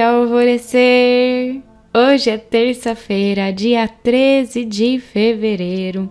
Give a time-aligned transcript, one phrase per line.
[0.00, 1.62] alvorecer!
[1.92, 6.10] Hoje é terça-feira, dia 13 de fevereiro.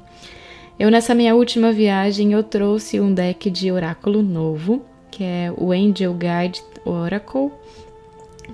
[0.77, 5.71] Eu nessa minha última viagem eu trouxe um deck de oráculo novo, que é o
[5.71, 7.49] Angel Guide Oracle,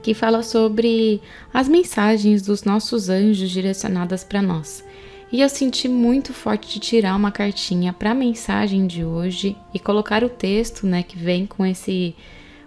[0.02, 1.20] que fala sobre
[1.54, 4.82] as mensagens dos nossos anjos direcionadas para nós.
[5.30, 9.80] E eu senti muito forte de tirar uma cartinha para a mensagem de hoje e
[9.80, 12.16] colocar o texto, né, que vem com esse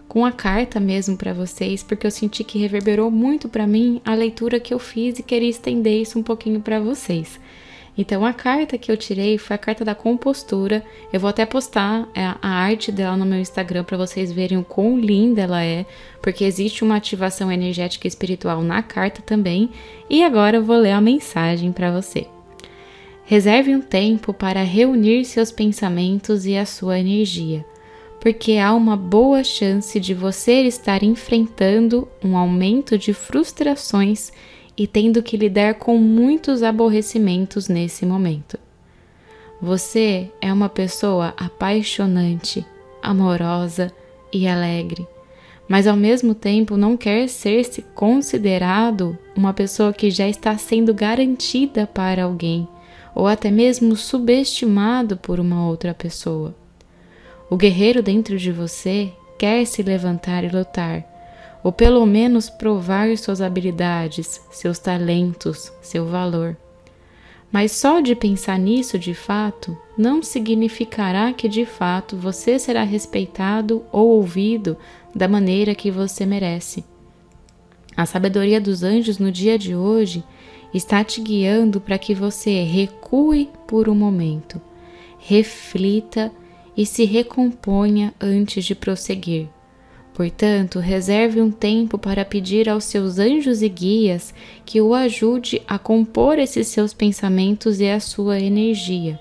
[0.09, 4.15] com a carta mesmo para vocês, porque eu senti que reverberou muito para mim a
[4.15, 7.39] leitura que eu fiz e queria estender isso um pouquinho para vocês.
[7.97, 10.85] Então a carta que eu tirei foi a carta da compostura.
[11.13, 14.65] Eu vou até postar é, a arte dela no meu Instagram para vocês verem o
[14.65, 15.85] quão linda ela é,
[16.23, 19.69] porque existe uma ativação energética e espiritual na carta também.
[20.09, 22.29] E agora eu vou ler a mensagem para você.
[23.25, 27.67] Reserve um tempo para reunir seus pensamentos e a sua energia
[28.21, 34.33] porque há uma boa chance de você estar enfrentando um aumento de frustrações
[34.77, 38.59] e tendo que lidar com muitos aborrecimentos nesse momento.
[39.61, 42.65] Você é uma pessoa apaixonante,
[43.03, 43.93] amorosa
[44.33, 45.07] e alegre,
[45.69, 51.87] mas ao mesmo tempo não quer ser-se considerado uma pessoa que já está sendo garantida
[51.87, 52.69] para alguém
[53.15, 56.55] ou até mesmo subestimado por uma outra pessoa.
[57.51, 61.05] O guerreiro dentro de você quer se levantar e lutar,
[61.65, 66.57] ou pelo menos provar suas habilidades, seus talentos, seu valor.
[67.51, 73.83] Mas só de pensar nisso de fato não significará que de fato você será respeitado
[73.91, 74.77] ou ouvido
[75.15, 76.85] da maneira que você merece.
[77.97, 80.23] A sabedoria dos anjos no dia de hoje
[80.75, 84.61] está te guiando para que você recue por um momento,
[85.19, 86.31] reflita
[86.79, 89.49] e se recomponha antes de prosseguir.
[90.15, 94.33] Portanto, reserve um tempo para pedir aos seus anjos e guias
[94.65, 99.19] que o ajude a compor esses seus pensamentos e a sua energia.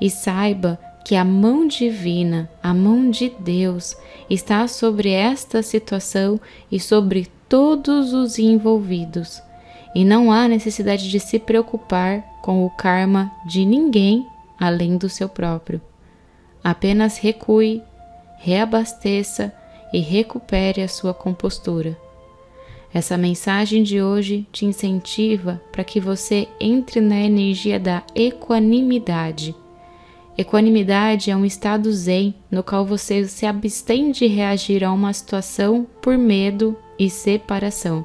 [0.00, 3.96] E saiba que a mão divina, a mão de Deus,
[4.28, 6.40] está sobre esta situação
[6.70, 9.40] e sobre todos os envolvidos.
[9.94, 14.26] E não há necessidade de se preocupar com o karma de ninguém
[14.58, 15.80] além do seu próprio.
[16.62, 17.82] Apenas recue,
[18.38, 19.52] reabasteça
[19.92, 21.96] e recupere a sua compostura.
[22.92, 29.54] Essa mensagem de hoje te incentiva para que você entre na energia da equanimidade.
[30.36, 35.86] Equanimidade é um estado zen no qual você se abstém de reagir a uma situação
[36.00, 38.04] por medo e separação.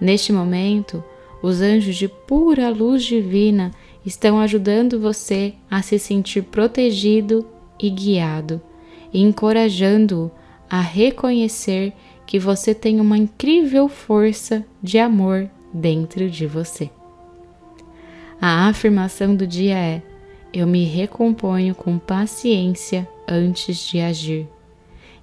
[0.00, 1.02] Neste momento,
[1.42, 3.72] os anjos de pura luz divina
[4.04, 7.46] estão ajudando você a se sentir protegido
[7.80, 8.60] e guiado,
[9.12, 10.30] encorajando-o
[10.68, 11.92] a reconhecer
[12.26, 16.90] que você tem uma incrível força de amor dentro de você.
[18.40, 20.02] A afirmação do dia é:
[20.52, 24.46] Eu me recomponho com paciência antes de agir.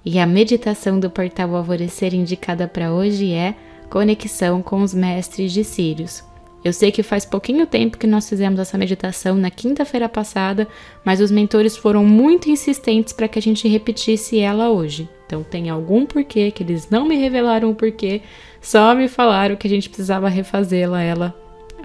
[0.04, 3.54] E a meditação do portal Alvorecer indicada para hoje é
[3.90, 6.22] Conexão com os Mestres de Sírios.
[6.66, 10.66] Eu sei que faz pouquinho tempo que nós fizemos essa meditação na quinta-feira passada,
[11.04, 15.08] mas os mentores foram muito insistentes para que a gente repetisse ela hoje.
[15.24, 18.20] Então tem algum porquê que eles não me revelaram o porquê,
[18.60, 21.32] só me falaram que a gente precisava refazê-la, ela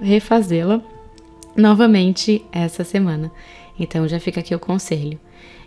[0.00, 0.82] refazê-la
[1.56, 3.30] novamente essa semana.
[3.78, 5.16] Então já fica aqui o conselho.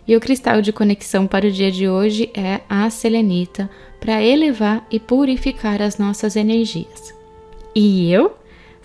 [0.06, 4.86] E o cristal de conexão para o dia de hoje é a selenita para elevar
[4.90, 7.14] e purificar as nossas energias.
[7.74, 8.36] E eu